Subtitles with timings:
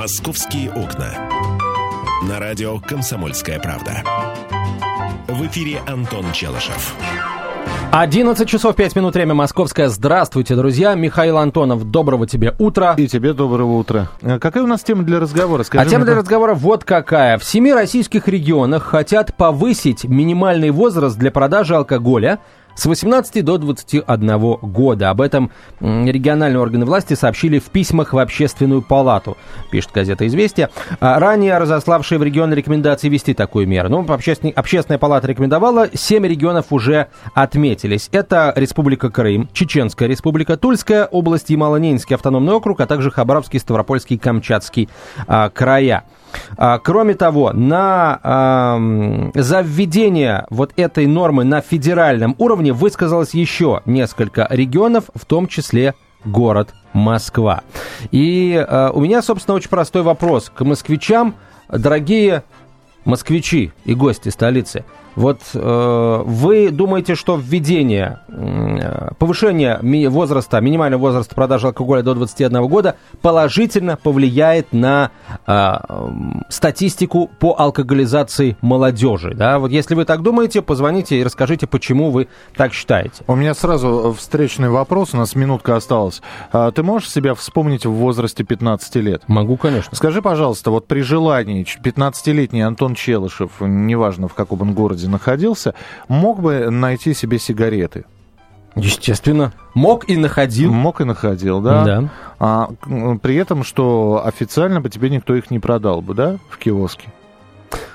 [0.00, 1.28] «Московские окна».
[2.26, 4.02] На радио «Комсомольская правда».
[5.28, 6.94] В эфире Антон Челышев.
[7.92, 9.88] 11 часов 5 минут, время московское.
[9.88, 10.94] Здравствуйте, друзья.
[10.94, 12.94] Михаил Антонов, доброго тебе утра.
[12.96, 14.08] И тебе доброго утра.
[14.22, 15.64] Э, какая у нас тема для разговора?
[15.64, 17.36] Скажи а тема для разговора вот какая.
[17.36, 22.38] В семи российских регионах хотят повысить минимальный возраст для продажи алкоголя
[22.80, 25.10] с 18 до 21 года.
[25.10, 25.50] Об этом
[25.80, 29.36] региональные органы власти сообщили в письмах в Общественную палату,
[29.70, 30.70] пишет газета «Известия».
[30.98, 33.90] А ранее разославшие в регионы рекомендации вести такую меру.
[33.90, 38.08] Ну, общественная, общественная палата рекомендовала, семь регионов уже отметились.
[38.12, 44.88] Это Республика Крым, Чеченская республика, Тульская область, Ямало-Ненецкий автономный округ, а также Хабаровский, Ставропольский, Камчатский
[45.26, 46.04] а, края.
[46.56, 53.82] А, кроме того, на, а, за введение вот этой нормы на федеральном уровне высказалось еще
[53.86, 55.94] несколько регионов, в том числе
[56.24, 57.62] город Москва.
[58.10, 61.34] И а, у меня, собственно, очень простой вопрос к москвичам.
[61.68, 62.42] Дорогие
[63.04, 64.84] москвичи и гости столицы–
[65.20, 72.14] вот э, вы думаете, что введение, э, повышение ми- возраста, минимального возраста продажи алкоголя до
[72.14, 75.10] 21 года положительно повлияет на
[75.46, 75.72] э,
[76.48, 79.34] статистику по алкоголизации молодежи?
[79.34, 79.58] Да?
[79.58, 83.22] Вот если вы так думаете, позвоните и расскажите, почему вы так считаете.
[83.26, 86.22] У меня сразу встречный вопрос, у нас минутка осталась.
[86.50, 89.22] А, ты можешь себя вспомнить в возрасте 15 лет?
[89.26, 89.94] Могу, конечно.
[89.94, 95.74] Скажи, пожалуйста, вот при желании 15-летний Антон Челышев, неважно в каком он городе находился,
[96.08, 98.04] мог бы найти себе сигареты.
[98.76, 99.52] Естественно.
[99.74, 100.72] Мог и находил.
[100.72, 101.84] Мог и находил, да.
[101.84, 102.08] да.
[102.38, 102.70] А,
[103.20, 107.08] при этом, что официально бы тебе никто их не продал бы, да, в киоске.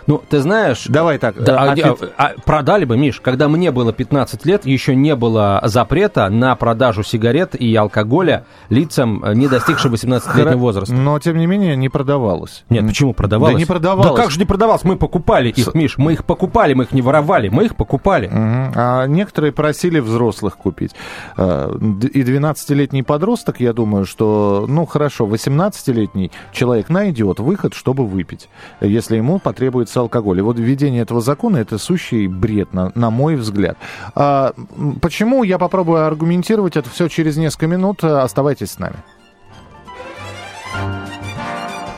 [0.08, 0.86] Ну, ты знаешь...
[0.88, 1.42] Давай так.
[1.44, 5.62] Да, а, а, а, продали бы, Миш, когда мне было 15 лет, еще не было
[5.64, 10.94] запрета на продажу сигарет и алкоголя лицам, э, не достигшим 18-летнего возраста.
[10.94, 12.66] Но, тем не менее, не продавалось.
[12.70, 13.56] Нет, почему продавалось?
[13.56, 14.16] Да не продавалось.
[14.16, 14.84] Да как же не продавалось?
[14.84, 18.28] Мы покупали их, Миш, мы их покупали, мы их не воровали, мы их покупали.
[18.28, 18.74] Угу.
[18.76, 20.92] А некоторые просили взрослых купить.
[21.38, 28.50] Э, и 12-летний подросток, я думаю, что, ну, хорошо, 18-летний человек найдет выход, чтобы выпить,
[28.82, 30.42] если ему потребуется потребляется алкоголь.
[30.42, 33.78] Вот введение этого закона это сущий бред, на, на мой взгляд.
[34.16, 34.54] А,
[35.02, 35.44] почему?
[35.44, 38.04] Я попробую аргументировать это все через несколько минут.
[38.04, 38.96] Оставайтесь с нами.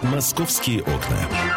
[0.03, 1.56] Московские окна.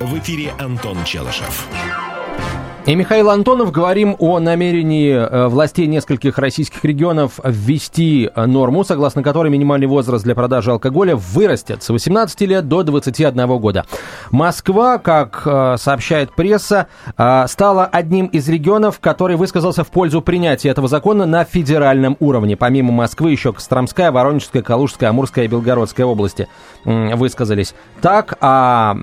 [0.00, 1.68] В эфире Антон Челышев.
[2.86, 9.50] И Михаил Антонов говорим о намерении э, властей нескольких российских регионов ввести норму, согласно которой
[9.50, 13.86] минимальный возраст для продажи алкоголя вырастет с 18 лет до 21 года.
[14.30, 20.68] Москва, как э, сообщает пресса, э, стала одним из регионов, который высказался в пользу принятия
[20.68, 22.54] этого закона на федеральном уровне.
[22.54, 26.48] Помимо Москвы еще Костромская, Воронежская, Калужская, Амурская и Белгородская области
[26.84, 27.74] высказались.
[28.02, 28.94] Так, а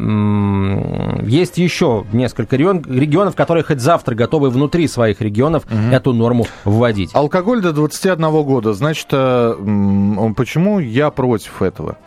[1.23, 5.93] есть еще несколько регионов, которые хоть завтра готовы внутри своих регионов угу.
[5.93, 7.11] эту норму вводить.
[7.13, 8.73] Алкоголь до 21 года.
[8.73, 11.97] Значит, э, почему я против этого?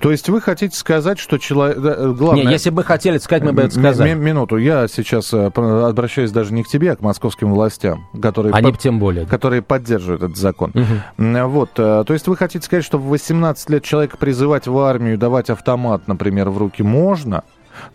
[0.00, 1.78] То есть вы хотите сказать, что человек...
[1.78, 2.44] Э, главное...
[2.44, 4.14] Не, если бы хотели сказать, мы бы это сказали.
[4.14, 4.56] Минуту.
[4.56, 8.80] Я сейчас э, обращаюсь даже не к тебе, а к московским властям, которые, Они под...
[8.80, 9.26] тем более.
[9.26, 10.72] которые поддерживают этот закон.
[10.74, 11.48] Угу.
[11.48, 11.72] Вот.
[11.74, 16.06] То есть вы хотите сказать, что в 18 лет человека призывать в армию, давать автомат,
[16.06, 17.42] например, в руки можно,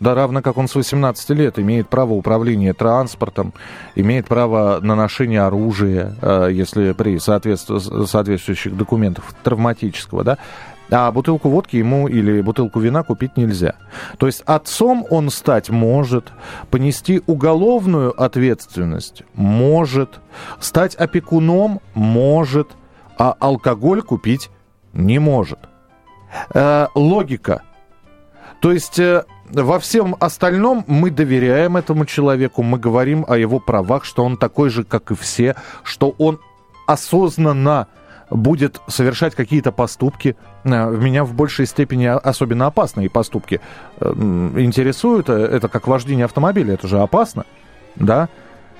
[0.00, 3.52] да, равно как он с 18 лет имеет право управления транспортом,
[3.94, 10.38] имеет право на ношение оружия, э, если при соответствующих документах травматического, да,
[10.90, 13.74] а бутылку водки ему или бутылку вина купить нельзя.
[14.18, 16.32] То есть отцом он стать может,
[16.70, 20.20] понести уголовную ответственность может,
[20.58, 22.68] стать опекуном может,
[23.18, 24.50] а алкоголь купить
[24.92, 25.58] не может.
[26.54, 27.62] Э, логика.
[28.60, 34.04] То есть э, во всем остальном мы доверяем этому человеку, мы говорим о его правах,
[34.04, 36.40] что он такой же, как и все, что он
[36.86, 37.88] осознанно
[38.30, 40.36] будет совершать какие-то поступки.
[40.64, 43.60] Э, меня в большей степени особенно опасные поступки
[43.98, 44.12] э,
[44.56, 45.28] интересуют.
[45.28, 47.44] Э, это как вождение автомобиля, это же опасно,
[47.96, 48.28] да?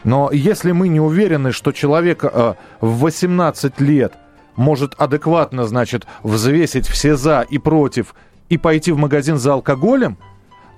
[0.02, 4.14] Но если мы не уверены, что человек в 18 лет
[4.56, 8.14] может адекватно, значит, взвесить все за и против
[8.48, 10.16] и пойти в магазин за алкоголем,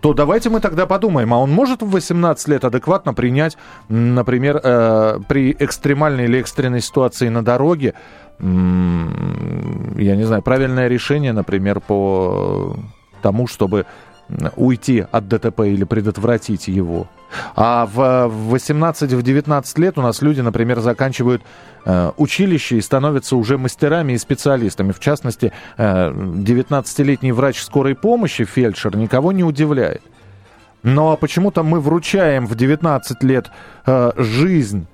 [0.03, 3.57] то давайте мы тогда подумаем, а он может в 18 лет адекватно принять,
[3.89, 7.95] например, э, при экстремальной или экстренной ситуации на дороге,
[8.41, 12.77] я не знаю, правильное решение, например, по
[13.23, 13.87] тому, чтобы
[14.57, 17.09] уйти от ДТП или предотвратить его.
[17.57, 21.43] А в 18-19 лет у нас люди, например, заканчивают
[21.85, 24.93] э, училище и становятся уже мастерами и специалистами.
[24.93, 30.03] В частности, э, 19-летний врач скорой помощи, фельдшер, никого не удивляет.
[30.83, 33.51] Но почему-то мы вручаем в 19 лет
[33.87, 34.87] э, жизнь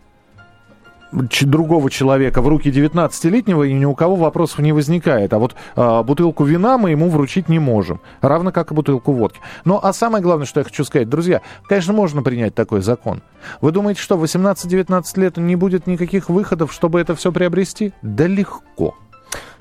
[1.12, 5.32] другого человека в руки 19-летнего, и ни у кого вопросов не возникает.
[5.32, 8.00] А вот а, бутылку вина мы ему вручить не можем.
[8.20, 9.40] Равно как и бутылку водки.
[9.64, 13.22] Ну, а самое главное, что я хочу сказать, друзья, конечно, можно принять такой закон.
[13.60, 17.92] Вы думаете, что в 18-19 лет не будет никаких выходов, чтобы это все приобрести?
[18.02, 18.94] Да легко.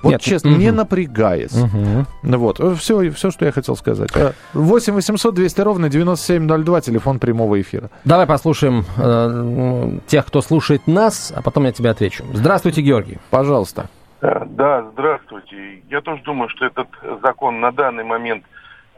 [0.02, 0.58] Вот Нет, честно, угу.
[0.60, 1.56] не напрягаясь.
[1.56, 2.36] Угу.
[2.36, 4.10] Вот, все, все, что я хотел сказать.
[4.54, 7.90] 8 800 200 ровно 9702, телефон прямого эфира.
[8.04, 12.24] Давай послушаем э, тех, кто слушает нас, а потом я тебе отвечу.
[12.32, 13.18] Здравствуйте, Георгий.
[13.30, 13.88] Пожалуйста.
[14.20, 15.82] Э, да, здравствуйте.
[15.90, 16.88] Я тоже думаю, что этот
[17.22, 18.44] закон на данный момент,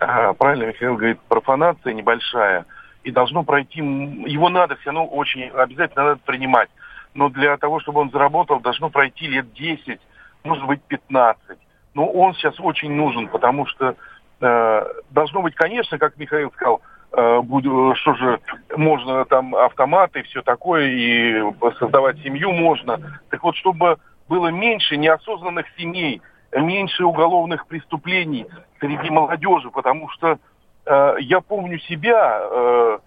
[0.00, 2.66] э, правильно Михаил говорит, профанация небольшая,
[3.04, 6.68] и должно пройти, его надо все равно очень, обязательно надо принимать.
[7.14, 10.00] Но для того, чтобы он заработал, должно пройти лет 10
[10.44, 11.58] может быть 15.
[11.94, 13.96] Но он сейчас очень нужен, потому что
[14.40, 16.82] э, должно быть, конечно, как Михаил сказал,
[17.12, 18.40] э, буду, что же,
[18.76, 21.42] можно там автоматы и все такое, и
[21.78, 23.20] создавать семью можно.
[23.30, 23.98] Так вот, чтобы
[24.28, 26.22] было меньше неосознанных семей,
[26.52, 28.46] меньше уголовных преступлений
[28.78, 30.38] среди молодежи, потому что
[30.86, 32.98] э, я помню себя, э,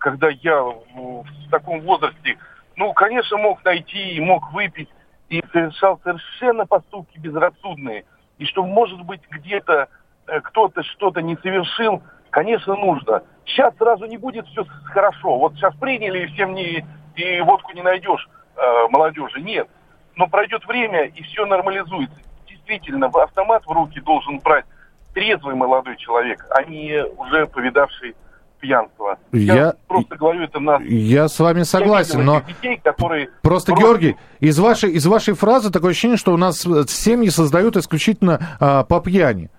[0.00, 2.38] когда я в, в таком возрасте,
[2.76, 4.88] ну, конечно, мог найти, мог выпить,
[5.32, 8.04] и совершал совершенно поступки безрассудные.
[8.36, 9.88] И что, может быть, где-то
[10.26, 13.22] э, кто-то что-то не совершил, конечно, нужно.
[13.46, 15.38] Сейчас сразу не будет все хорошо.
[15.38, 16.84] Вот сейчас приняли, и всем не,
[17.16, 19.40] и водку не найдешь э, молодежи.
[19.40, 19.68] Нет.
[20.16, 22.16] Но пройдет время, и все нормализуется.
[22.46, 24.66] Действительно, автомат в руки должен брать
[25.14, 28.14] трезвый молодой человек, а не уже повидавший
[28.62, 29.18] пьянства.
[29.32, 30.78] Я, я просто говорю, это на...
[30.82, 32.42] Я с вами согласен, но...
[32.42, 36.64] Детей, которые просто, просто, Георгий, из вашей, из вашей фразы такое ощущение, что у нас
[36.64, 39.50] э, семьи создают исключительно а, по пьяни.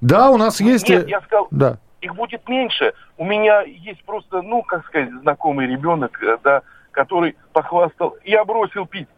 [0.00, 0.88] Да, у нас есть...
[0.88, 1.78] Нет, я сказал, да.
[2.00, 2.94] их будет меньше.
[3.18, 6.62] У меня есть просто, ну, как сказать, знакомый ребенок, э, да,
[6.92, 9.08] который похвастал, я бросил пить.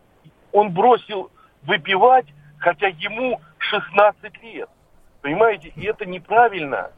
[0.52, 1.30] Он бросил
[1.62, 2.26] выпивать,
[2.58, 4.70] хотя ему 16 лет.
[5.20, 6.90] Понимаете, и это неправильно.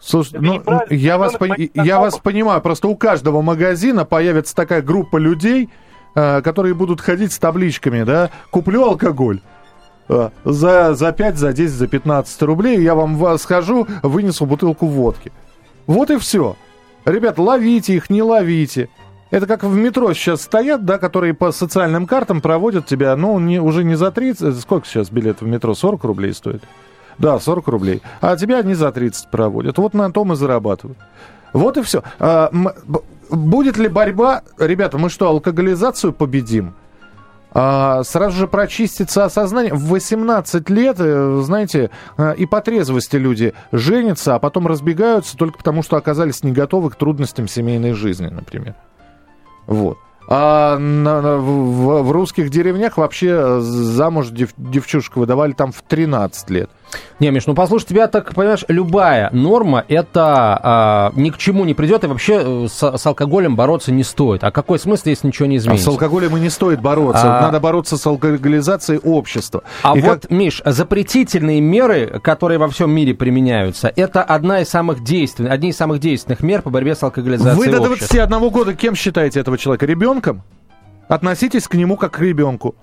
[0.00, 1.50] Слушай, ну, я, вас, пон...
[1.74, 5.70] я вас понимаю, просто у каждого магазина появится такая группа людей,
[6.14, 9.40] э, которые будут ходить с табличками, да, куплю алкоголь.
[10.08, 15.32] Э, за, за 5, за 10, за 15 рублей я вам схожу, вынесу бутылку водки.
[15.86, 16.56] Вот и все.
[17.04, 18.88] Ребят, ловите их, не ловите.
[19.30, 23.60] Это как в метро сейчас стоят, да, которые по социальным картам проводят тебя, ну, не,
[23.60, 26.62] уже не за 30, сколько сейчас билет в метро, 40 рублей стоит?
[27.18, 28.02] Да, 40 рублей.
[28.20, 29.78] А тебя они за 30 проводят.
[29.78, 30.98] Вот на том и зарабатывают.
[31.52, 32.02] Вот и все.
[32.18, 32.50] А,
[33.30, 34.42] будет ли борьба?
[34.58, 36.74] Ребята, мы что, алкоголизацию победим?
[37.52, 39.72] А, сразу же прочистится осознание.
[39.72, 45.58] В 18 лет, э, знаете, э, и по трезвости люди женятся, а потом разбегаются только
[45.58, 48.74] потому, что оказались не готовы к трудностям семейной жизни, например.
[49.66, 49.98] Вот.
[50.30, 55.80] А на, на, в, в русских деревнях вообще э, замуж дев, девчушку выдавали там в
[55.80, 56.70] 13 лет.
[57.20, 61.74] Не, Миш, ну послушай, тебя так, понимаешь, любая норма, это а, ни к чему не
[61.74, 64.44] придет, и вообще э, с, с алкоголем бороться не стоит.
[64.44, 65.88] А какой смысл, если ничего не изменится?
[65.88, 67.38] А с алкоголем и не стоит бороться.
[67.38, 67.42] А...
[67.42, 69.64] Надо бороться с алкоголизацией общества.
[69.82, 70.30] А и вот, как...
[70.30, 75.76] Миш, запретительные меры, которые во всем мире применяются, это одна из самых действенных, одни из
[75.76, 78.50] самых действенных мер по борьбе с алкоголизацией Вы до 21 общества.
[78.50, 79.86] года кем считаете этого человека?
[79.86, 80.42] Ребенком?
[81.08, 82.76] Относитесь к нему как к ребенку.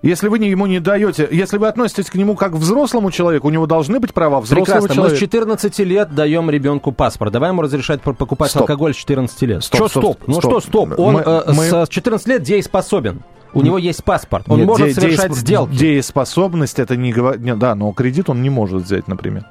[0.00, 3.50] Если вы ему не даете, если вы относитесь к нему как к взрослому человеку, у
[3.50, 4.94] него должны быть права взрослого Прекрасно.
[4.94, 5.12] человека.
[5.12, 7.32] Мы с 14 лет даем ребенку паспорт.
[7.32, 8.62] Давай ему разрешать покупать стоп.
[8.62, 9.64] алкоголь с 14 лет.
[9.64, 10.16] Стоп, что стоп?
[10.16, 10.28] стоп?
[10.28, 10.98] Ну что стоп?
[10.98, 11.64] Он мы, э, мы...
[11.64, 13.22] с 14 лет дееспособен.
[13.54, 14.44] У него есть паспорт.
[14.48, 15.40] Он Нет, может де- совершать деесп...
[15.40, 15.76] сделки.
[15.76, 17.58] Дееспособность это не говорит...
[17.58, 19.46] Да, но кредит он не может взять, например.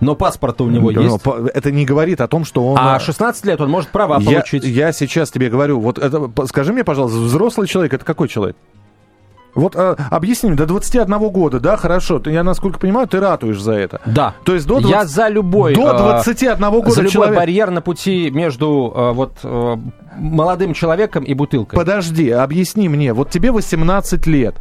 [0.00, 1.20] Но паспорт у него но, есть.
[1.54, 2.76] Это не говорит о том, что он...
[2.78, 4.64] А 16 лет он может права я, получить.
[4.64, 8.56] Я сейчас тебе говорю, вот это, скажи мне, пожалуйста, взрослый человек, это какой человек?
[9.54, 13.60] Вот а, объясни мне, до 21 года, да, хорошо, ты, я насколько понимаю, ты ратуешь
[13.60, 14.00] за это.
[14.06, 14.34] Да.
[14.44, 14.90] То есть до 20...
[14.90, 15.74] Я за любой...
[15.74, 17.36] До 21 а, года За любой человек...
[17.36, 19.38] барьер на пути между а, вот
[20.16, 21.76] молодым человеком и бутылкой.
[21.76, 24.56] Подожди, объясни мне, вот тебе 18 лет,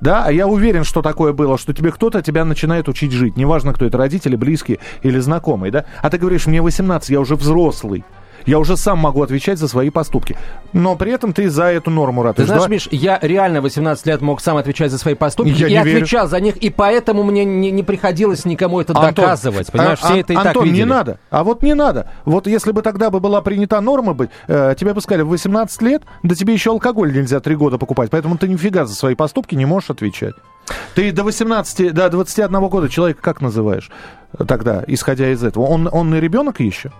[0.00, 3.36] Да, а я уверен, что такое было, что тебе кто-то тебя начинает учить жить.
[3.36, 5.84] Неважно, кто это, родители, близкие или знакомые, да?
[6.02, 8.04] А ты говоришь, мне 18, я уже взрослый.
[8.46, 10.36] Я уже сам могу отвечать за свои поступки.
[10.72, 12.48] Но при этом ты за эту норму ратуешь.
[12.48, 15.70] Ты знаешь, Миш, я реально 18 лет мог сам отвечать за свои поступки Я и
[15.70, 15.98] не верю.
[15.98, 19.70] отвечал за них, и поэтому мне не, не приходилось никому это Антон, доказывать.
[19.70, 20.78] Понимаешь, а- все а- это и Антон, так видели.
[20.80, 21.18] не надо.
[21.30, 22.10] А вот не надо.
[22.24, 25.82] Вот если бы тогда бы была принята норма быть, э, тебе бы сказали, в 18
[25.82, 29.54] лет, да тебе еще алкоголь нельзя 3 года покупать, поэтому ты нифига за свои поступки
[29.54, 30.34] не можешь отвечать.
[30.94, 33.90] Ты до 18, до 21 года человека как называешь
[34.46, 35.64] тогда, исходя из этого?
[35.66, 36.92] Он, он и ребенок еще?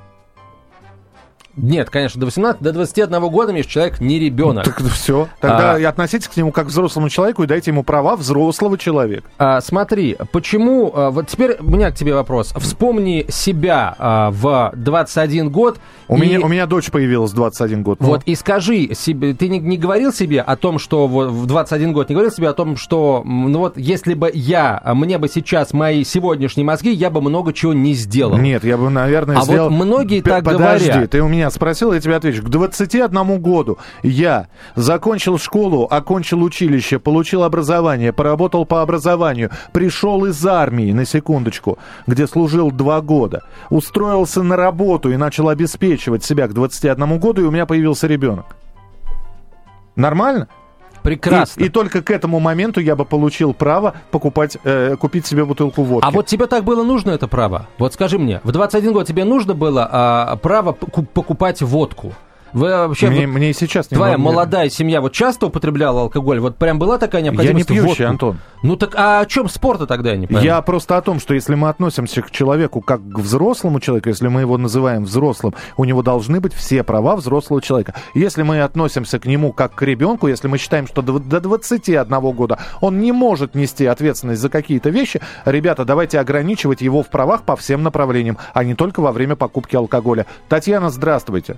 [1.57, 4.65] Нет, конечно, до 18, до 21 года, Миш, человек не ребенок.
[4.65, 5.29] Так все.
[5.41, 5.79] Тогда А.
[5.79, 9.29] и относитесь к нему как к взрослому человеку и дайте ему права взрослого человека.
[9.39, 10.91] А, смотри, почему...
[10.95, 12.55] а, вот теперь у меня к тебе вопрос.
[12.57, 15.79] Вспомни себя а, в 21 год.
[16.09, 18.01] У, и- меня, у меня дочь появилась в 21 год.
[18.01, 21.47] Ну, Вот и скажи себе, ты не, не говорил себе о том, что вот в
[21.47, 25.19] 21 год не говорил себе о том, что ну вот если бы я, а, мне
[25.19, 28.37] бы сейчас мои сегодняшние мозги, я бы много чего не сделал.
[28.39, 29.71] Нет, я бы, наверное, А вот сделал...
[29.71, 31.11] многие П- так Подожди, говорят.
[31.11, 32.43] ты у меня спросил, я тебе отвечу.
[32.43, 40.45] К 21 году я закончил школу, окончил училище, получил образование, поработал по образованию, пришел из
[40.47, 46.55] армии, на секундочку, где служил два года, устроился на работу и начал обеспечивать себя к
[46.55, 48.57] 21 году, и у меня появился ребенок.
[49.97, 50.49] Нормально?
[51.03, 51.63] Прекрасно.
[51.63, 55.83] И, и только к этому моменту я бы получил право покупать, э, купить себе бутылку
[55.83, 56.07] водки.
[56.07, 57.67] А вот тебе так было нужно это право?
[57.79, 62.15] Вот скажи мне, в 21 год тебе нужно было а, право поку- покупать водку?
[62.53, 66.03] Вы вообще, мне, вот мне и сейчас не твоя могу- молодая семья вот часто употребляла
[66.03, 66.39] алкоголь?
[66.41, 68.05] Вот прям была такая Я не необходимость пьющий, водку?
[68.05, 68.39] Антон.
[68.63, 70.43] Ну так а о чем спорта тогда я не пойму?
[70.43, 74.29] Я просто о том, что если мы относимся к человеку как к взрослому человеку, если
[74.29, 77.95] мы его называем взрослым, у него должны быть все права взрослого человека.
[78.15, 82.21] Если мы относимся к нему как к ребенку, если мы считаем, что до до 21
[82.33, 87.43] года он не может нести ответственность за какие-то вещи, ребята, давайте ограничивать его в правах
[87.43, 90.27] по всем направлениям, а не только во время покупки алкоголя.
[90.49, 91.57] Татьяна, здравствуйте.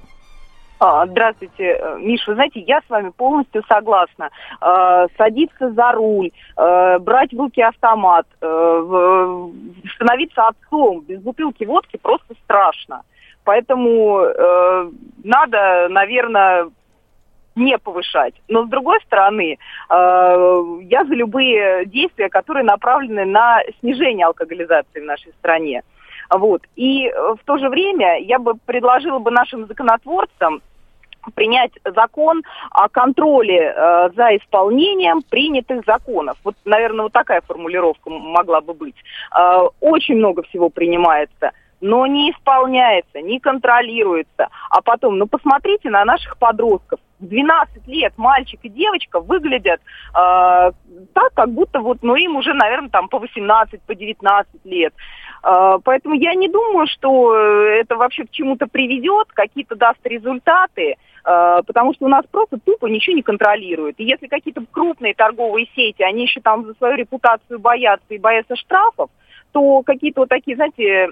[0.80, 4.30] А, Здравствуйте, Э, Миш, вы знаете, я с вами полностью согласна.
[4.60, 9.48] Э, Садиться за руль, э, брать в руки автомат, э,
[9.94, 13.02] становиться отцом без бутылки водки просто страшно.
[13.44, 14.26] Поэтому
[15.22, 16.70] надо, наверное,
[17.54, 18.32] не повышать.
[18.48, 19.58] Но с другой стороны,
[19.90, 25.82] я за любые действия, которые направлены на снижение алкоголизации в нашей стране.
[26.30, 26.62] Вот.
[26.76, 30.62] И э, в то же время я бы предложила бы нашим законотворцам
[31.34, 36.36] принять закон о контроле э, за исполнением принятых законов.
[36.44, 38.96] Вот, наверное, вот такая формулировка могла бы быть.
[39.36, 44.48] Э, очень много всего принимается, но не исполняется, не контролируется.
[44.70, 47.00] А потом, ну посмотрите на наших подростков.
[47.20, 52.52] В 12 лет мальчик и девочка выглядят э, так, как будто вот, ну им уже,
[52.54, 54.92] наверное, там по 18, по 19 лет.
[55.44, 61.62] Э, Поэтому я не думаю, что это вообще к чему-то приведет, какие-то даст результаты, э,
[61.66, 63.96] потому что у нас просто тупо ничего не контролируют.
[63.98, 68.56] И если какие-то крупные торговые сети, они еще там за свою репутацию боятся и боятся
[68.56, 69.10] штрафов,
[69.52, 71.10] то какие-то вот такие, знаете,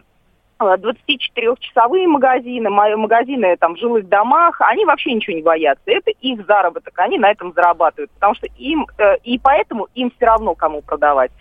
[0.61, 5.82] 24-часовые магазины, ма- магазины там в жилых домах, они вообще ничего не боятся.
[5.87, 10.26] Это их заработок, они на этом зарабатывают, потому что им, э, и поэтому им все
[10.26, 11.32] равно кому продавать.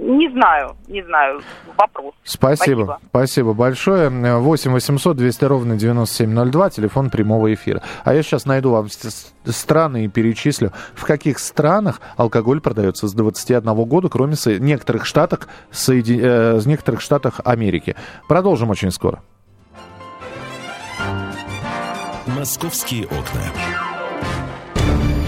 [0.00, 1.40] Не знаю, не знаю,
[1.76, 2.14] вопрос.
[2.22, 2.56] Спасибо.
[2.84, 2.98] Спасибо.
[3.08, 4.08] Спасибо большое.
[4.38, 7.82] 8 800 200 ровно 9702, телефон прямого эфира.
[8.04, 8.86] А я сейчас найду вам
[9.44, 15.48] страны и перечислю, в каких странах алкоголь продается с 21 года, кроме со- некоторых штатах,
[15.72, 17.96] Соеди- э, некоторых штатах Америки.
[18.28, 19.20] Продолжим очень скоро.
[22.26, 23.42] «Московские окна».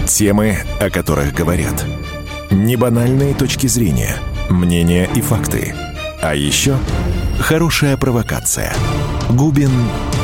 [0.05, 1.83] Темы, о которых говорят.
[2.51, 4.15] Небанальные точки зрения,
[4.51, 5.73] мнения и факты.
[6.21, 6.77] А еще
[7.39, 8.73] хорошая провокация.
[9.29, 9.71] Губин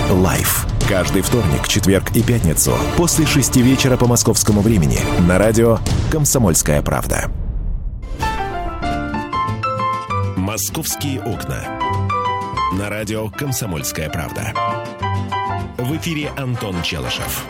[0.09, 0.67] Live.
[0.87, 5.79] Каждый вторник, четверг и пятницу после шести вечера по московскому времени на радио
[6.11, 7.29] «Комсомольская правда».
[10.37, 11.79] «Московские окна».
[12.73, 14.53] На радио «Комсомольская правда».
[15.77, 17.45] В эфире Антон Челышев.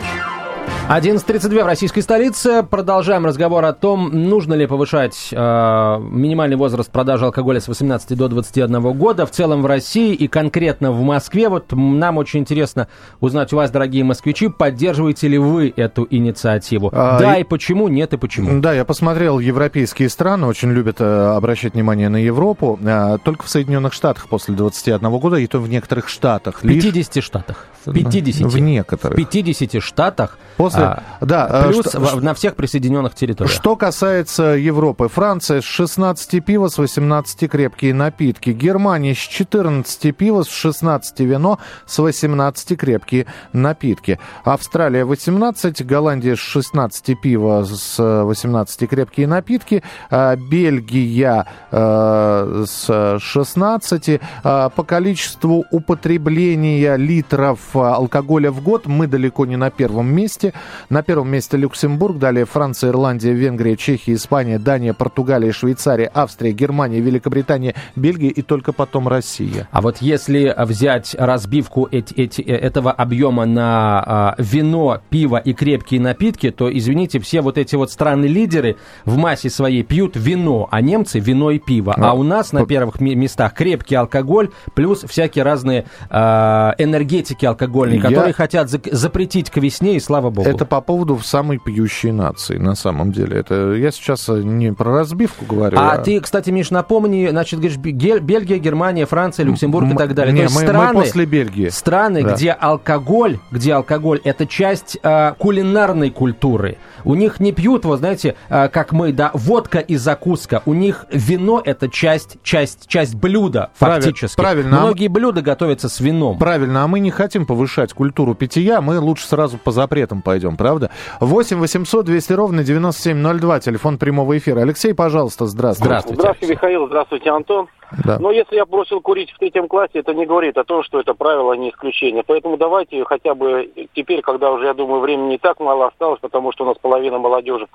[0.88, 2.62] 11.32 в российской столице.
[2.62, 8.26] Продолжаем разговор о том, нужно ли повышать э, минимальный возраст продажи алкоголя с 18 до
[8.28, 11.50] 21 года в целом в России и конкретно в Москве.
[11.50, 12.88] Вот нам очень интересно
[13.20, 16.88] узнать у вас, дорогие москвичи, поддерживаете ли вы эту инициативу?
[16.94, 18.58] А, да и- и почему, нет и почему.
[18.62, 21.04] Да, я посмотрел европейские страны, очень любят э,
[21.36, 22.78] обращать внимание на Европу.
[22.82, 26.60] Э, только в Соединенных Штатах после 21 года, и то в некоторых штатах.
[26.60, 27.66] В лишь 50 штатах.
[27.84, 28.46] В 50.
[28.50, 29.14] В некоторых.
[29.18, 33.54] В 50 штатах После а, да, плюс что, в, на всех присоединенных территориях.
[33.54, 35.08] Что касается Европы.
[35.08, 38.50] Франция с 16 пива, с 18 крепкие напитки.
[38.50, 44.18] Германия с 14 пива, с 16 вино, с 18 крепкие напитки.
[44.44, 49.82] Австралия 18, Голландия с 16 пива, с 18 крепкие напитки.
[50.10, 54.20] А, Бельгия э, с 16.
[54.44, 60.52] А, по количеству употребления литров алкоголя в год мы далеко не на первом месте.
[60.90, 67.00] На первом месте Люксембург, далее Франция, Ирландия, Венгрия, Чехия, Испания, Дания, Португалия, Швейцария, Австрия, Германия,
[67.00, 69.68] Великобритания, Бельгия и только потом Россия.
[69.70, 75.52] А вот если взять разбивку эти, эти, э, этого объема на а, вино, пиво и
[75.52, 80.80] крепкие напитки, то, извините, все вот эти вот страны-лидеры в массе своей пьют вино, а
[80.80, 81.94] немцы вино и пиво.
[81.96, 87.98] А, а у нас на первых местах крепкий алкоголь плюс всякие разные а, энергетики алкогольные,
[87.98, 88.08] Я...
[88.08, 90.47] которые хотят за запретить к весне, и слава богу.
[90.50, 93.38] Это по поводу самой пьющей нации, на самом деле.
[93.38, 95.78] Это я сейчас не про разбивку говорю.
[95.78, 95.98] А, а...
[95.98, 100.32] ты, кстати, Миш, напомни, значит, говоришь, Бельгия, Германия, Франция, Люксембург М- и так далее.
[100.32, 101.68] Не, мы, страны, мы после Бельгии.
[101.68, 102.34] Страны, да.
[102.34, 106.78] где алкоголь, где алкоголь это часть э, кулинарной культуры.
[107.04, 110.62] У них не пьют, вот знаете, э, как мы, да, водка и закуска.
[110.66, 114.36] У них вино это часть, часть, часть блюда, фактически.
[114.36, 114.78] Правильно.
[114.78, 116.38] А Многие блюда готовятся с вином.
[116.38, 120.90] Правильно, а мы не хотим повышать культуру питья, мы лучше сразу по запретам пойдем, правда?
[121.20, 124.60] 8 800 200 ровно 9702, телефон прямого эфира.
[124.60, 125.84] Алексей, пожалуйста, здравствуйте.
[125.84, 127.68] Здравствуйте, здравствуйте Михаил, здравствуйте, Антон.
[128.04, 128.18] Да.
[128.18, 131.14] Но если я бросил курить в третьем классе, это не говорит о том, что это
[131.14, 132.22] правило, а не исключение.
[132.26, 136.52] Поэтому давайте хотя бы теперь, когда уже, я думаю, времени не так мало осталось, потому
[136.52, 137.66] что у нас половина молодежи,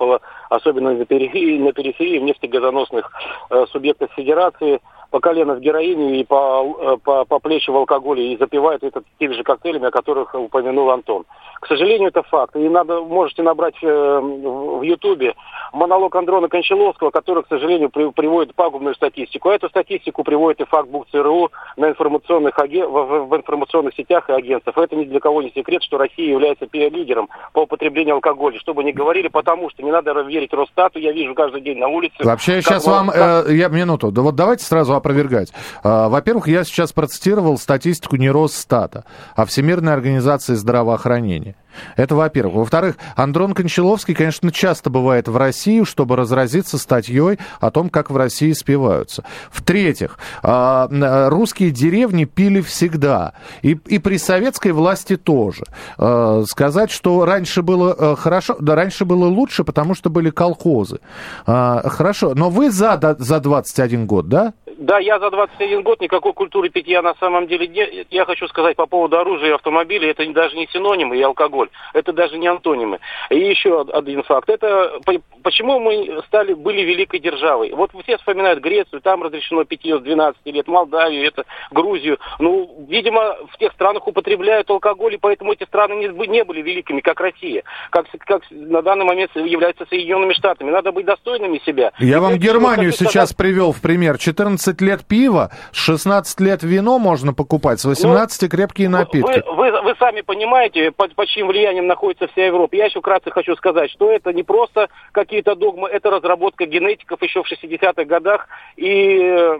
[0.50, 3.10] особенно на периферии, на периферии в нефтегазоносных
[3.50, 4.80] э, субъектах Федерации,
[5.14, 9.04] по колено в героине и по, э, по, по плечи в алкоголе и запивают это
[9.20, 11.22] теми же коктейлями, о которых упомянул Антон.
[11.60, 12.56] К сожалению, это факт.
[12.56, 15.34] И надо, можете набрать э, в Ютубе
[15.72, 19.48] монолог Андрона Кончаловского, который, к сожалению, при, приводит пагубную статистику.
[19.48, 24.28] А эту статистику приводит и факт БУК ЦРУ на информационных, в, в, в информационных сетях
[24.28, 24.76] и агентствах.
[24.76, 28.58] Это ни для кого не секрет, что Россия является лидером по употреблению алкоголя.
[28.58, 31.88] Что бы ни говорили, потому что не надо верить Росстату, я вижу каждый день на
[31.88, 32.16] улице.
[32.20, 35.52] Вообще, сейчас вам, э, я минуту, да вот давайте сразу опровергать.
[35.82, 39.04] А, во-первых, я сейчас процитировал статистику не Росстата,
[39.36, 41.56] а Всемирной организации здравоохранения.
[41.96, 42.54] Это во-первых.
[42.54, 48.16] Во-вторых, Андрон Кончаловский, конечно, часто бывает в России, чтобы разразиться статьей о том, как в
[48.16, 49.24] России спиваются.
[49.50, 50.88] В-третьих, а,
[51.28, 53.34] русские деревни пили всегда.
[53.62, 55.64] И, и при советской власти тоже.
[55.98, 61.00] А, сказать, что раньше было э, хорошо, да раньше было лучше, потому что были колхозы.
[61.44, 64.54] Хорошо, но вы за, за 21 год, да?
[64.78, 68.06] Да, я за 21 год никакой культуры питья на самом деле не...
[68.10, 72.12] Я хочу сказать по поводу оружия и автомобиля, это даже не синонимы и алкоголь, это
[72.12, 72.98] даже не антонимы.
[73.30, 74.98] И еще один факт, это
[75.42, 77.72] почему мы стали, были великой державой.
[77.72, 82.18] Вот все вспоминают Грецию, там разрешено питье с 12 лет, Молдавию, это Грузию.
[82.38, 87.00] Ну, видимо, в тех странах употребляют алкоголь, и поэтому эти страны не, не были великими,
[87.00, 90.70] как Россия, как, как на данный момент являются Соединенными Штатами.
[90.70, 91.92] Надо быть достойными себя.
[91.98, 93.36] Я и вам Германию сейчас сказать...
[93.36, 94.18] привел в пример.
[94.18, 99.42] 14 15 лет пиво, с 16 лет вино можно покупать, с 18 ну, крепкие напитки.
[99.46, 102.74] Вы, вы, вы сами понимаете, под, под чьим влиянием находится вся Европа.
[102.74, 107.42] Я еще вкратце хочу сказать, что это не просто какие-то догмы, это разработка генетиков еще
[107.42, 108.48] в 60-х годах.
[108.76, 109.58] И...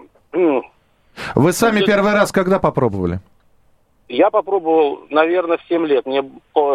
[1.35, 3.21] Вы сами первый раз когда попробовали?
[4.09, 6.05] Я попробовал, наверное, в 7 лет.
[6.07, 6.25] Мне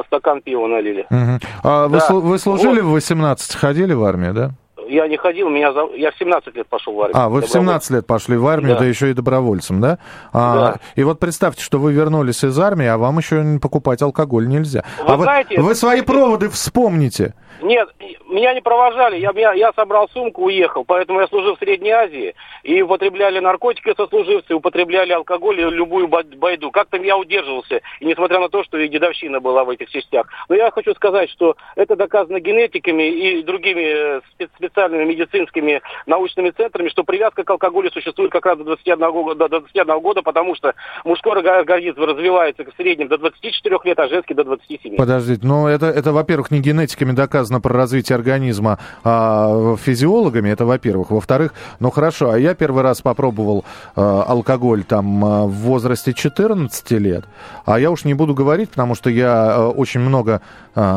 [0.08, 1.06] стакан пива налили.
[1.10, 1.40] Угу.
[1.64, 2.08] А да.
[2.10, 2.90] вы, вы служили вот.
[2.90, 4.52] в 18, ходили в армию, да?
[4.90, 5.88] Я не ходил, меня за...
[5.96, 7.18] я в 17 лет пошел в армию.
[7.18, 10.00] А, вы в 17 лет пошли в армию, да, да еще и добровольцем, да?
[10.34, 10.76] А, да.
[10.96, 14.84] И вот представьте, что вы вернулись из армии, а вам еще покупать алкоголь нельзя.
[15.00, 17.34] Вы а знаете, вы, вы свои проводы вспомните.
[17.62, 17.90] Нет,
[18.30, 22.36] меня не провожали, я, я, я собрал сумку, уехал, поэтому я служил в Средней Азии,
[22.64, 26.72] и употребляли наркотики сослуживцы, употребляли алкоголь и любую байду.
[26.72, 30.28] Как-то я удерживался, и несмотря на то, что и дедовщина была в этих частях.
[30.48, 34.48] Но я хочу сказать, что это доказано генетиками и другими э,
[34.80, 39.60] специальными медицинскими научными центрами, что привязка к алкоголю существует как раз до 21 года, до
[39.60, 44.44] 21 года потому что мужской организм развивается в среднем до 24 лет, а женский до
[44.44, 44.96] 27.
[44.96, 51.12] Подождите, но это, это во-первых, не генетиками доказано про развитие организма а, физиологами, это во-первых.
[51.12, 53.66] Во-вторых, ну хорошо, а я первый раз попробовал
[53.96, 57.26] а, алкоголь там а, в возрасте 14 лет,
[57.66, 60.42] а я уж не буду говорить, потому что я а, очень много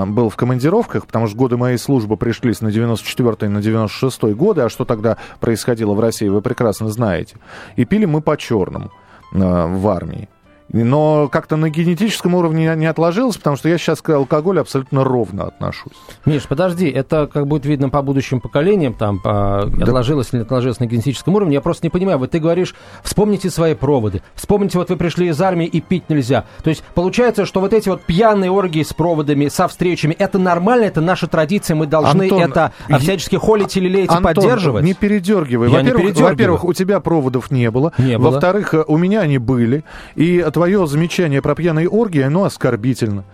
[0.07, 4.68] был в командировках, потому что годы моей службы пришлись на 94 на 96 годы, а
[4.68, 7.37] что тогда происходило в России, вы прекрасно знаете.
[7.77, 8.90] И пили мы по черному
[9.35, 10.29] а, в армии.
[10.72, 15.44] Но как-то на генетическом уровне не отложилось, потому что я сейчас к алкоголю абсолютно ровно
[15.44, 15.92] отношусь.
[16.24, 19.85] Миш, подожди, это как будет видно по будущим поколениям, там, по, да.
[19.85, 22.18] отложилось или не отложилось на генетическом уровне, я просто не понимаю.
[22.18, 26.44] Вот ты говоришь, вспомните свои проводы, вспомните, вот вы пришли из армии и пить нельзя.
[26.62, 30.85] То есть получается, что вот эти вот пьяные оргии с проводами, со встречами, это нормально,
[30.85, 34.85] это наша традиция, мы должны Антон, это а, всячески холить или леять Антон, и поддерживать?
[34.85, 35.68] не передергивай.
[35.68, 37.92] Во-первых, во-первых, у тебя проводов не было.
[37.98, 38.30] Не было.
[38.30, 39.85] Во-вторых, у меня они были.
[40.14, 43.25] И твое замечание про пьяные оргии, оно оскорбительно.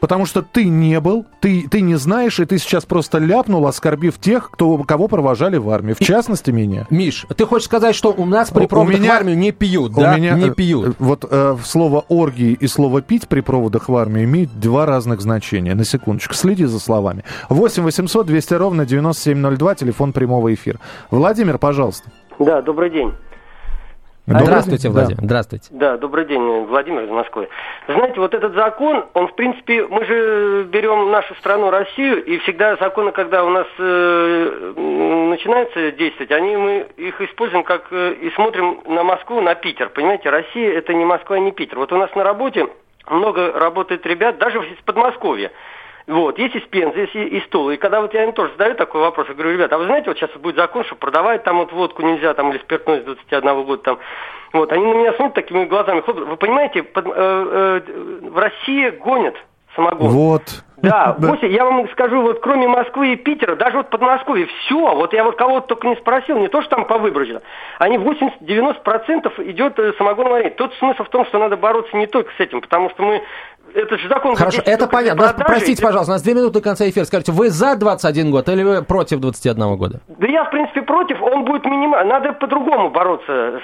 [0.00, 4.18] Потому что ты не был, ты, ты не знаешь, и ты сейчас просто ляпнул, оскорбив
[4.18, 5.94] тех, кто, кого провожали в армию.
[5.94, 6.86] В частности, меня.
[6.88, 10.16] Миш, ты хочешь сказать, что у нас при проводах меня, в армию не пьют, да?
[10.16, 10.96] Меня, не пьют.
[10.98, 15.74] Вот э, слово «оргии» и слово «пить» при проводах в армию имеют два разных значения.
[15.74, 17.24] На секундочку, следи за словами.
[17.50, 20.78] 8 800 200 ровно 9702, телефон прямого эфира.
[21.10, 22.08] Владимир, пожалуйста.
[22.38, 23.12] Да, добрый день.
[24.28, 24.92] Добрый Здравствуйте, день.
[24.92, 25.16] Владимир.
[25.16, 25.24] Да.
[25.24, 25.68] Здравствуйте.
[25.70, 27.48] Да, добрый день, Владимир из Москвы.
[27.86, 32.76] Знаете, вот этот закон, он, в принципе, мы же берем нашу страну, Россию, и всегда
[32.76, 34.74] законы, когда у нас э,
[35.30, 39.88] начинаются действовать, они мы их используем как э, и смотрим на Москву, на Питер.
[39.88, 41.78] Понимаете, Россия это не Москва, не Питер.
[41.78, 42.66] Вот у нас на работе
[43.08, 45.52] много работает ребят, даже из Подмосковья.
[46.08, 47.74] Вот, есть из Пензы, есть из Тулы.
[47.74, 50.08] И когда вот я им тоже задаю такой вопрос, я говорю, ребята, а вы знаете,
[50.08, 53.64] вот сейчас будет закон, что продавать там вот водку нельзя, там, или спиртное с 21
[53.64, 53.98] года, там.
[54.54, 57.80] Вот, они на меня смотрят такими глазами, вы понимаете, под, э, э,
[58.22, 59.34] в России гонят
[59.74, 60.08] самогон.
[60.08, 60.42] Вот.
[60.78, 65.12] Да, Гося, я вам скажу, вот кроме Москвы и Питера, даже вот Подмосковье, все, вот
[65.12, 67.42] я вот кого-то только не спросил, не то, что там по выборочно,
[67.78, 70.56] они 80-90% идет э, самогон варить.
[70.56, 73.22] Тот смысл в том, что надо бороться не только с этим, потому что мы
[73.74, 74.36] это же закон...
[74.36, 75.22] Хорошо, это понятно.
[75.22, 77.04] Нас, простите, пожалуйста, у нас две минуты до конца эфира.
[77.04, 80.00] Скажите, вы за 21 год или вы против 21 года?
[80.08, 81.20] Да я, в принципе, против.
[81.22, 82.12] Он будет минимальный.
[82.12, 83.60] Надо по-другому бороться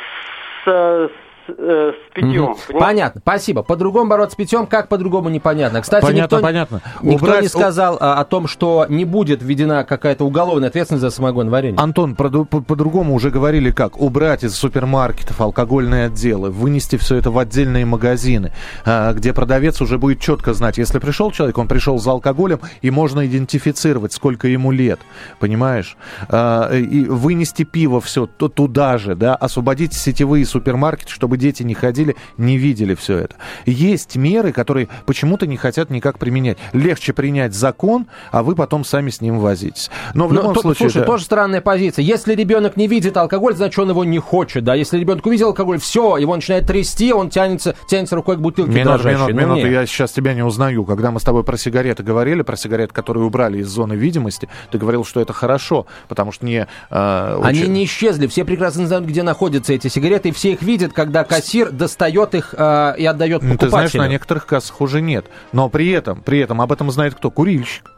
[0.64, 1.10] с, с
[1.48, 2.50] э, с питьем.
[2.50, 2.78] Угу.
[2.78, 3.62] Понятно, спасибо.
[3.62, 5.80] По-другому бороться с питьем, как по-другому непонятно.
[5.80, 6.82] Кстати, понятно, никто, понятно.
[7.02, 7.42] никто Убрать...
[7.42, 11.78] не сказал а, о том, что не будет введена какая-то уголовная ответственность за самогон варенье.
[11.78, 14.00] Антон, по-другому уже говорили как?
[14.00, 18.52] Убрать из супермаркетов алкогольные отделы, вынести все это в отдельные магазины,
[18.84, 22.90] а, где продавец уже будет четко знать, если пришел человек, он пришел за алкоголем, и
[22.90, 25.00] можно идентифицировать, сколько ему лет,
[25.40, 25.96] понимаешь?
[26.28, 31.74] А, и вынести пиво все туда же, да, освободить сетевые супермаркеты, чтобы чтобы дети не
[31.74, 33.36] ходили, не видели все это.
[33.66, 36.58] Есть меры, которые почему-то не хотят никак применять.
[36.72, 39.90] Легче принять закон, а вы потом сами с ним возитесь.
[40.14, 40.90] Но в Но, любом то, случае...
[40.90, 41.06] Слушай, да.
[41.06, 42.04] тоже странная позиция.
[42.04, 44.74] Если ребенок не видит алкоголь, значит, он его не хочет, да.
[44.74, 49.02] Если ребенок увидел алкоголь, все, его начинает трясти, он тянется, тянется рукой к бутылке минут,
[49.02, 49.32] дрожащей.
[49.32, 50.84] Минут, минут, я сейчас тебя не узнаю.
[50.84, 54.78] Когда мы с тобой про сигареты говорили, про сигареты, которые убрали из зоны видимости, ты
[54.78, 56.68] говорил, что это хорошо, потому что не...
[56.90, 57.62] Э, очень...
[57.62, 61.23] Они не исчезли, все прекрасно знают, где находятся эти сигареты, и все их видят, когда
[61.24, 63.52] кассир достает их э, и отдает покупателю.
[63.52, 65.26] Ну, ты знаешь, на некоторых кассах уже нет.
[65.52, 67.30] Но при этом, при этом об этом знает кто?
[67.30, 67.90] Курильщик.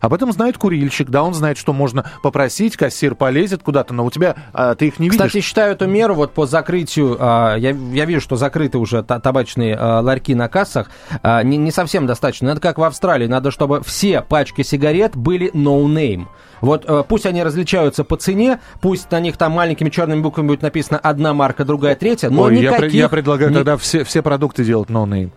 [0.00, 4.10] Об этом знает курильщик, да, он знает, что можно попросить, кассир полезет куда-то, но у
[4.10, 5.26] тебя а, ты их не видишь.
[5.26, 9.76] Кстати, считаю эту меру вот по закрытию, а, я, я вижу, что закрыты уже табачные
[9.76, 10.88] а, ларьки на кассах,
[11.22, 12.48] а, не, не совсем достаточно.
[12.48, 16.26] Надо как в Австралии, надо, чтобы все пачки сигарет были no name.
[16.60, 20.62] Вот э, пусть они различаются по цене, пусть на них там маленькими черными буквами будет
[20.62, 22.92] написано одна марка, другая третья, но Ой, никаких...
[22.92, 23.54] я, я предлагаю ни...
[23.54, 25.30] тогда все, все продукты делать no name.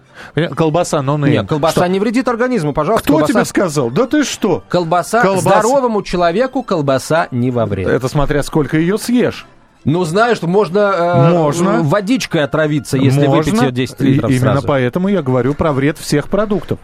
[0.56, 1.30] Колбаса, no name.
[1.30, 1.88] Нет, колбаса что?
[1.88, 3.06] не вредит организму, пожалуйста.
[3.06, 3.34] Кто колбаса...
[3.34, 3.90] тебе сказал?
[3.92, 4.64] Да ты что?
[4.70, 7.88] Колбаса, колбаса здоровому человеку колбаса не во вред.
[7.88, 9.48] Это смотря сколько ее съешь.
[9.84, 11.82] Ну, знаешь, можно, э, можно.
[11.82, 13.52] водичкой отравиться, если можно.
[13.52, 14.58] выпить ее 10 литров И, сразу.
[14.58, 16.78] Именно поэтому я говорю про вред всех продуктов.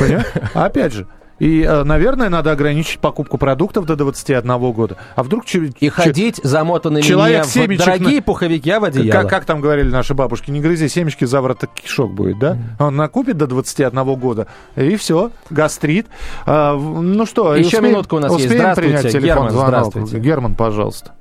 [0.54, 4.96] Опять же, и, э, наверное, надо ограничить покупку продуктов до 21 года.
[5.16, 5.44] А вдруг...
[5.80, 8.22] И ходить замотанными человек не в дорогие на...
[8.22, 9.22] пуховики, а в одеяло.
[9.22, 12.54] Как, как там говорили наши бабушки, не грызи семечки, завтра кишок будет, да?
[12.54, 12.86] Mm.
[12.86, 16.06] Он накупит до 21 года, и все, гастрит.
[16.46, 18.50] А, ну что, Еще успеем, минутка у нас есть.
[18.50, 19.68] Здравствуйте, принять телефон, Герман, звонок.
[19.68, 20.18] здравствуйте.
[20.18, 21.14] Герман, пожалуйста.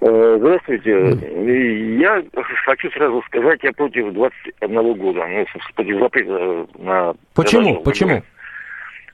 [0.00, 0.90] Э, здравствуйте.
[2.00, 2.22] Я
[2.64, 5.20] хочу сразу сказать, я против 21 года.
[5.26, 7.14] Ну, против запрета на...
[7.34, 7.80] Почему?
[7.82, 8.12] Почему?
[8.12, 8.22] Э,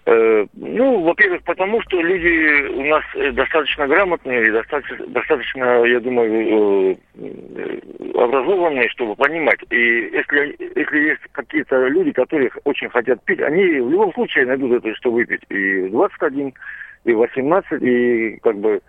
[0.06, 7.80] ну, во-первых, потому что люди у нас э, достаточно грамотные, достаточно, достаточно я думаю, э,
[8.14, 9.60] образованные, чтобы понимать.
[9.70, 14.72] И если, если есть какие-то люди, которые очень хотят пить, они в любом случае найдут
[14.72, 15.42] это, что выпить.
[15.48, 16.52] И 21,
[17.04, 18.80] и 18, и как бы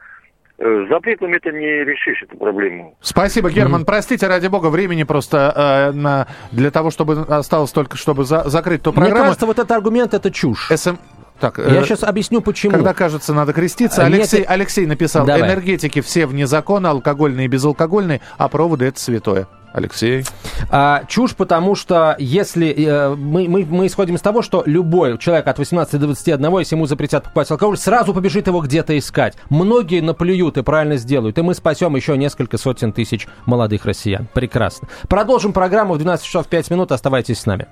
[0.57, 2.97] Запретом это не решишь эту проблему.
[3.01, 3.81] Спасибо, Герман.
[3.81, 3.85] Mm-hmm.
[3.85, 8.81] Простите, ради бога, времени просто э, на, для того, чтобы осталось только, чтобы за, закрыть
[8.81, 9.15] ту программу.
[9.15, 10.71] Мне кажется, вот этот аргумент это чушь.
[10.73, 10.95] СМ...
[11.41, 12.71] Так, Я э, сейчас объясню, почему.
[12.71, 14.03] Когда кажется, надо креститься.
[14.03, 15.41] А, Алексей, Нет, Алексей написал, Давай.
[15.41, 19.47] энергетики все вне закона, алкогольные и безалкогольные, а проводы это святое.
[19.75, 20.23] Алексей?
[20.69, 25.47] А, чушь, потому что если э, мы, мы, мы исходим из того, что любой человек
[25.47, 29.35] от 18 до 21, если ему запретят покупать алкоголь, сразу побежит его где-то искать.
[29.49, 34.29] Многие наплюют и правильно сделают, и мы спасем еще несколько сотен тысяч молодых россиян.
[34.33, 34.87] Прекрасно.
[35.09, 36.93] Продолжим программу в 12 часов 5 минут.
[36.93, 37.67] Оставайтесь с нами.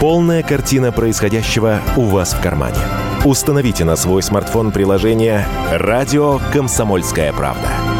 [0.00, 2.78] Полная картина происходящего у вас в кармане.
[3.26, 7.99] Установите на свой смартфон приложение «Радио Комсомольская правда».